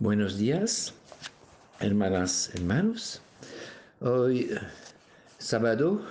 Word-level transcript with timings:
Buenos 0.00 0.38
días, 0.38 0.94
hermanas, 1.80 2.52
hermanos. 2.54 3.20
Hoy, 3.98 4.48
sábado, 5.38 6.02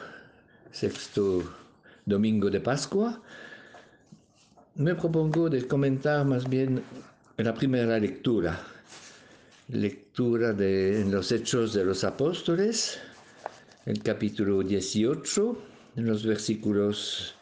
sexto 0.74 1.42
domingo 2.06 2.50
de 2.50 2.60
Pascua, 2.60 3.22
me 4.76 4.94
propongo 4.94 5.50
de 5.50 5.66
comentar 5.66 6.26
más 6.26 6.50
bien 6.50 6.84
la 7.38 7.54
primera 7.54 7.98
lectura, 7.98 8.60
lectura 9.70 10.52
de 10.52 11.06
los 11.10 11.32
Hechos 11.32 11.74
de 11.74 11.86
los 11.86 12.04
Apóstoles, 12.04 13.00
el 13.86 14.04
capítulo 14.04 14.64
18, 14.64 15.58
en 15.96 16.06
los 16.06 16.26
versículos 16.26 17.36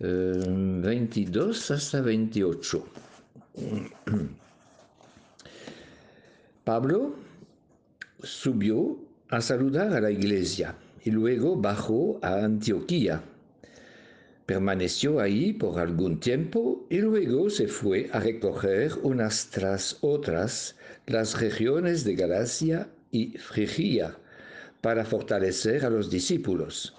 22 0.00 1.70
eh, 1.70 1.74
hasta 1.74 2.00
28. 2.00 2.84
Pablo 6.68 7.14
subió 8.22 8.98
a 9.30 9.40
saludar 9.40 9.94
a 9.94 10.02
la 10.02 10.10
iglesia 10.10 10.76
y 11.02 11.10
luego 11.10 11.56
bajó 11.56 12.20
a 12.20 12.44
Antioquía. 12.44 13.22
Permaneció 14.44 15.18
ahí 15.18 15.54
por 15.54 15.80
algún 15.80 16.20
tiempo 16.20 16.86
y 16.90 16.98
luego 16.98 17.48
se 17.48 17.68
fue 17.68 18.10
a 18.12 18.20
recoger 18.20 18.92
unas 19.02 19.48
tras 19.48 19.96
otras 20.02 20.76
las 21.06 21.40
regiones 21.40 22.04
de 22.04 22.16
Galacia 22.16 22.90
y 23.10 23.38
Frigia 23.38 24.18
para 24.82 25.06
fortalecer 25.06 25.86
a 25.86 25.88
los 25.88 26.10
discípulos. 26.10 26.94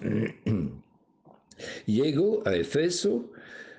Llegó 1.86 2.42
a 2.44 2.56
Efeso 2.56 3.30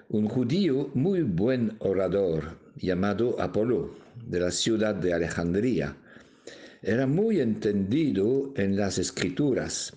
un 0.07 0.29
judío 0.29 0.89
muy 0.93 1.23
buen 1.23 1.75
orador 1.79 2.60
llamado 2.75 3.39
Apolo 3.39 3.95
de 4.27 4.39
la 4.39 4.51
ciudad 4.51 4.95
de 4.95 5.13
Alejandría. 5.13 5.95
Era 6.81 7.07
muy 7.07 7.39
entendido 7.39 8.53
en 8.55 8.75
las 8.75 8.97
escrituras. 8.97 9.93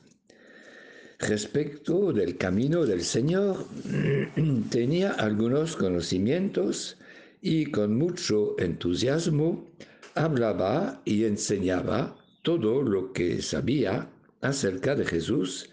Respecto 1.19 2.13
del 2.13 2.37
camino 2.37 2.85
del 2.85 3.03
Señor, 3.03 3.67
tenía 4.71 5.13
algunos 5.13 5.77
conocimientos 5.77 6.99
y 7.41 7.67
con 7.67 7.97
mucho 7.97 8.59
entusiasmo 8.59 9.67
hablaba 10.15 11.01
y 11.05 11.25
enseñaba 11.25 12.17
todo 12.43 12.83
lo 12.83 13.13
que 13.13 13.41
sabía 13.43 14.09
acerca 14.43 14.95
de 14.95 15.05
Jesús, 15.07 15.71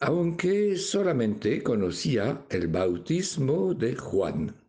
aunque 0.00 0.76
solamente 0.76 1.62
conocía 1.62 2.44
el 2.50 2.68
bautismo 2.68 3.74
de 3.74 3.96
Juan. 3.96 4.61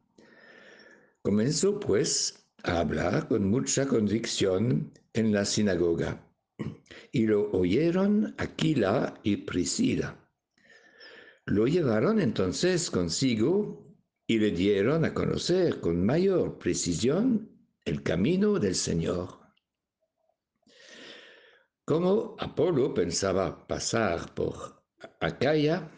Comenzó 1.23 1.79
pues 1.79 2.49
habla 2.63 3.25
con 3.29 3.49
mucha 3.49 3.87
convicción 3.87 4.91
en 5.13 5.31
la 5.31 5.45
sinagoga. 5.45 6.21
Y 7.13 7.27
lo 7.27 7.49
oyeron 7.51 8.35
Aquila 8.37 9.13
y 9.23 9.37
Priscila. 9.37 10.19
Lo 11.45 11.65
llevaron 11.65 12.19
entonces 12.19 12.91
consigo 12.91 13.95
y 14.27 14.37
le 14.37 14.51
dieron 14.51 15.05
a 15.05 15.13
conocer 15.13 15.79
con 15.79 16.05
mayor 16.05 16.57
precisión 16.57 17.49
el 17.85 18.03
camino 18.03 18.59
del 18.59 18.75
Señor. 18.75 19.39
Como 21.85 22.35
Apolo 22.37 22.93
pensaba 22.93 23.65
pasar 23.65 24.33
por 24.33 24.83
Acaya, 25.21 25.89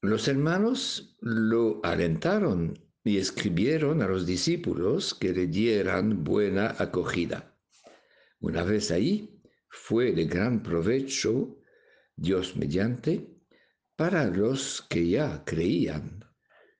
los 0.00 0.28
hermanos 0.28 1.16
lo 1.20 1.80
alentaron 1.82 2.84
y 3.04 3.18
escribieron 3.18 4.00
a 4.00 4.08
los 4.08 4.24
discípulos 4.26 5.14
que 5.14 5.32
le 5.32 5.46
dieran 5.46 6.24
buena 6.24 6.74
acogida. 6.78 7.54
Una 8.40 8.62
vez 8.62 8.90
ahí, 8.90 9.42
fue 9.68 10.12
de 10.12 10.24
gran 10.24 10.62
provecho, 10.62 11.58
Dios 12.16 12.56
mediante, 12.56 13.28
para 13.94 14.24
los 14.24 14.82
que 14.88 15.06
ya 15.06 15.44
creían, 15.44 16.24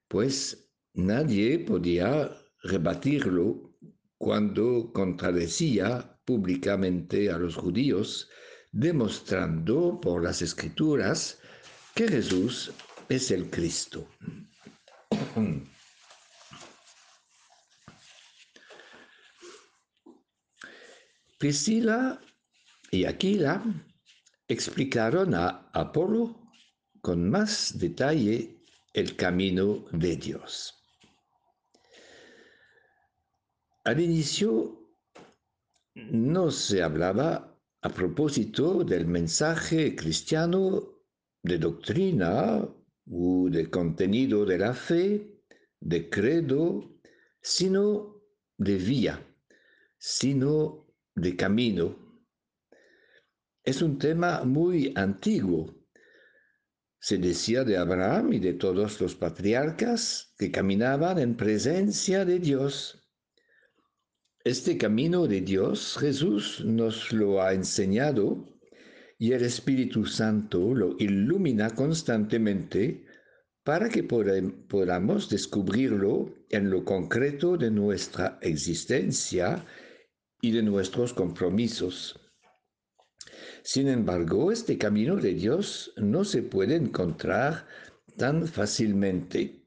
pues 0.09 0.71
nadie 0.95 1.59
podía 1.59 2.34
rebatirlo 2.63 3.77
cuando 4.17 4.93
contradecía 4.95 6.19
públicamente 6.25 7.31
a 7.31 7.37
los 7.37 7.57
judíos, 7.57 8.31
demostrando 8.73 10.01
por 10.01 10.23
las 10.25 10.41
escrituras 10.41 11.39
que 11.95 12.09
Jesús 12.09 12.73
es 13.09 13.31
el 13.31 13.51
Cristo. 13.51 14.09
Priscila 21.44 22.19
y 22.91 23.05
Aquila 23.05 23.62
explicaron 24.49 25.34
a 25.34 25.69
Apolo 25.75 26.41
con 27.03 27.28
más 27.28 27.78
detalle 27.78 28.62
el 28.94 29.15
camino 29.15 29.84
de 29.93 30.16
Dios. 30.16 30.72
Al 33.84 34.00
inicio 34.00 34.88
no 35.94 36.50
se 36.50 36.83
hablaba 36.83 37.60
a 37.83 37.88
propósito 37.91 38.83
del 38.83 39.06
mensaje 39.06 39.94
cristiano 39.94 40.94
de 41.43 41.59
doctrina 41.59 42.66
o 43.10 43.49
de 43.50 43.69
contenido 43.69 44.47
de 44.47 44.59
la 44.59 44.72
fe, 44.72 45.43
de 45.78 46.09
credo, 46.09 47.03
sino 47.43 48.22
de 48.56 48.77
vía, 48.77 49.22
sino 49.99 50.84
de 51.15 51.37
camino. 51.37 51.97
Es 53.63 53.83
un 53.83 53.99
tema 53.99 54.45
muy 54.45 54.93
antiguo. 54.97 55.75
Se 56.99 57.19
decía 57.19 57.65
de 57.65 57.77
Abraham 57.77 58.33
y 58.33 58.39
de 58.39 58.55
todos 58.55 59.01
los 59.01 59.15
patriarcas 59.15 60.35
que 60.39 60.51
caminaban 60.51 61.19
en 61.19 61.37
presencia 61.37 62.25
de 62.25 62.39
Dios. 62.39 63.01
Este 64.43 64.77
camino 64.77 65.27
de 65.27 65.41
Dios 65.41 65.97
Jesús 65.99 66.63
nos 66.65 67.13
lo 67.13 67.43
ha 67.43 67.55
enseñado 67.55 68.47
y 69.19 69.33
el 69.33 69.43
Espíritu 69.43 70.05
Santo 70.05 70.75
lo 70.75 70.97
ilumina 70.99 71.71
constantemente 71.71 73.07
para 73.63 73.89
que 73.89 74.03
podamos 74.03 75.31
descubrirlo 75.31 76.35
en 76.51 76.69
lo 76.69 76.85
concreto 76.85 77.57
de 77.57 77.71
nuestra 77.71 78.39
existencia 78.43 79.65
y 80.44 80.50
de 80.50 80.62
nuestros 80.62 81.15
compromisos. 81.15 82.21
Sin 83.62 83.88
embargo, 83.88 84.53
este 84.53 84.77
camino 84.77 85.16
de 85.16 85.32
Dios 85.32 85.94
no 85.97 86.22
se 86.22 86.43
puede 86.43 86.77
encontrar 86.77 87.66
tan 88.19 88.47
fácilmente. 88.47 89.65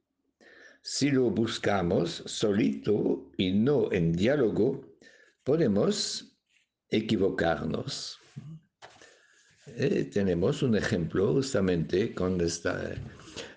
Si 0.83 1.09
lo 1.09 1.31
buscamos 1.31 2.21
solito 2.27 3.31
y 3.37 3.53
no 3.53 3.91
en 3.91 4.13
diálogo, 4.13 4.85
podemos 5.43 6.37
equivocarnos. 6.89 8.19
Eh, 9.65 10.03
tenemos 10.13 10.61
un 10.61 10.77
ejemplo 10.77 11.33
justamente 11.33 12.13
con 12.13 12.39
esta 12.39 12.93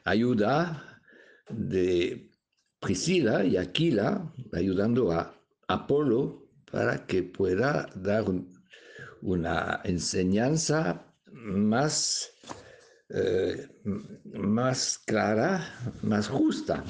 ayuda 0.04 1.02
de 1.50 2.30
Priscila 2.80 3.44
y 3.44 3.58
Aquila 3.58 4.32
ayudando 4.54 5.12
a 5.12 5.38
Apolo 5.68 6.49
para 6.70 7.06
que 7.06 7.22
pueda 7.22 7.88
dar 7.94 8.24
una 9.22 9.80
enseñanza 9.84 11.04
más, 11.32 12.30
eh, 13.08 13.68
más 14.24 14.98
clara, 14.98 15.74
más 16.02 16.28
justa. 16.28 16.84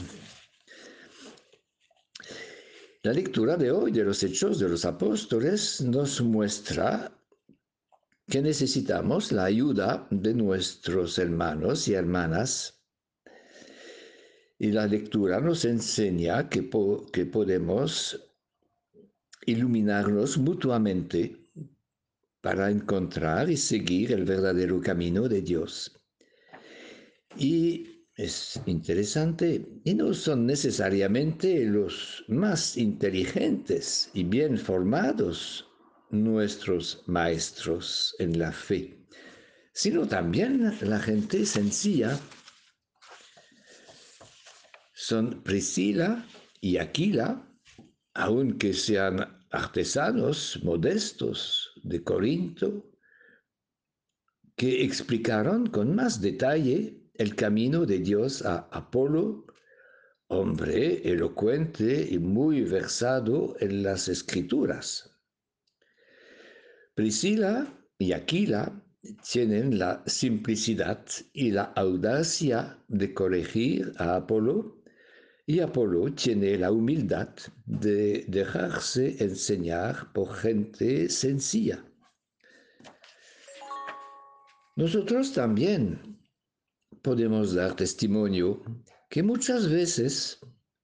La 3.03 3.13
lectura 3.13 3.57
de 3.57 3.71
hoy 3.71 3.93
de 3.93 4.05
los 4.05 4.23
Hechos 4.23 4.59
de 4.59 4.69
los 4.69 4.85
Apóstoles 4.85 5.81
nos 5.81 6.21
muestra 6.21 7.11
que 8.29 8.43
necesitamos 8.43 9.33
la 9.33 9.47
ayuda 9.47 10.07
de 10.11 10.35
nuestros 10.35 11.19
hermanos 11.19 11.89
y 11.89 11.95
hermanas. 11.95 12.81
Y 14.59 14.71
la 14.71 14.87
lectura 14.87 15.41
nos 15.41 15.65
enseña 15.65 16.49
que, 16.51 16.69
que 17.13 17.27
podemos 17.27 18.30
iluminarnos 19.51 20.39
mutuamente 20.39 21.37
para 22.41 22.71
encontrar 22.71 23.51
y 23.51 23.57
seguir 23.57 24.13
el 24.13 24.25
verdadero 24.25 24.81
camino 24.81 25.29
de 25.29 25.43
Dios. 25.43 26.01
Y 27.37 28.07
es 28.17 28.61
interesante, 28.67 29.67
y 29.85 29.95
no 29.95 30.13
son 30.13 30.47
necesariamente 30.47 31.65
los 31.65 32.25
más 32.29 32.77
inteligentes 32.77 34.11
y 34.13 34.25
bien 34.25 34.59
formados 34.59 35.67
nuestros 36.11 37.03
maestros 37.07 38.15
en 38.19 38.39
la 38.39 38.53
fe, 38.53 39.07
sino 39.73 40.07
también 40.07 40.77
la 40.83 40.99
gente 40.99 41.47
sencilla. 41.47 42.19
Son 44.93 45.43
Priscila 45.43 46.27
y 46.61 46.77
Aquila, 46.77 47.49
aunque 48.13 48.75
sean 48.75 49.40
artesanos 49.51 50.61
modestos 50.63 51.73
de 51.83 52.03
Corinto, 52.03 52.91
que 54.57 54.85
explicaron 54.85 55.67
con 55.67 55.95
más 55.95 56.21
detalle 56.21 57.11
el 57.15 57.35
camino 57.35 57.85
de 57.87 57.99
Dios 57.99 58.45
a 58.45 58.69
Apolo, 58.71 59.47
hombre 60.29 61.03
elocuente 61.09 62.07
y 62.11 62.19
muy 62.19 62.63
versado 62.63 63.57
en 63.59 63.83
las 63.83 64.09
escrituras. 64.09 65.19
Priscila 66.95 67.73
y 67.99 68.13
Aquila 68.13 68.83
tienen 69.31 69.79
la 69.79 70.03
simplicidad 70.07 71.05
y 71.33 71.51
la 71.51 71.65
audacia 71.65 72.79
de 72.89 73.15
corregir 73.15 73.93
a 73.97 74.17
Apolo 74.17 74.80
y 75.51 75.59
Apolo 75.59 76.15
tiene 76.15 76.57
la 76.57 76.71
humildad 76.71 77.31
de 77.67 78.25
dejarse 78.29 79.17
enseñar 79.19 80.13
por 80.13 80.33
gente 80.33 81.09
sencilla. 81.09 81.85
Nosotros 84.77 85.33
también 85.33 86.21
podemos 87.03 87.53
dar 87.53 87.75
testimonio 87.75 88.63
que 89.09 89.25
muchas 89.25 89.69
veces 89.69 90.39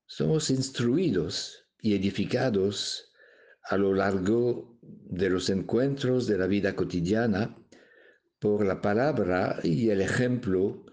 somos 0.07 0.51
instruidos 0.51 1.65
y 1.81 1.95
edificados 1.95 3.13
a 3.71 3.77
lo 3.77 3.95
largo 3.95 4.77
de 4.83 5.31
los 5.31 5.49
encuentros 5.49 6.27
de 6.27 6.39
la 6.39 6.49
vida 6.49 6.75
cotidiana 6.75 7.57
por 8.41 8.67
la 8.67 8.81
palabra 8.81 9.61
y 9.63 9.91
el 9.91 10.01
ejemplo 10.01 10.85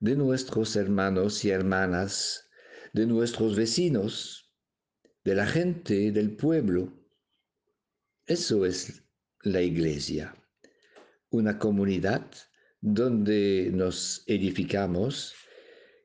de 0.00 0.16
nuestros 0.16 0.74
hermanos 0.74 1.44
y 1.44 1.50
hermanas, 1.50 2.49
de 2.92 3.06
nuestros 3.06 3.56
vecinos, 3.56 4.52
de 5.24 5.34
la 5.34 5.46
gente 5.46 6.12
del 6.12 6.36
pueblo. 6.36 6.92
Eso 8.26 8.64
es 8.64 9.02
la 9.42 9.62
iglesia, 9.62 10.34
una 11.30 11.58
comunidad 11.58 12.26
donde 12.80 13.70
nos 13.72 14.24
edificamos 14.26 15.34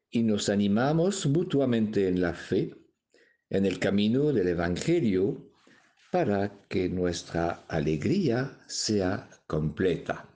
y 0.10 0.24
nos 0.24 0.50
animamos 0.50 1.26
mutuamente 1.26 2.08
en 2.08 2.22
la 2.22 2.34
fe, 2.34 2.74
en 3.50 3.66
el 3.66 3.80
camino 3.80 4.32
del 4.32 4.48
Evangelio, 4.50 5.52
para 6.12 6.66
que 6.70 6.88
nuestra 6.90 7.66
alegría 7.68 8.60
sea 8.68 9.30
completa. 9.48 10.35